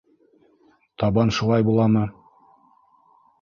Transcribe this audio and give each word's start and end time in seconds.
—Табан 1.01 1.33
шулай 1.39 1.67
буламы? 1.69 2.03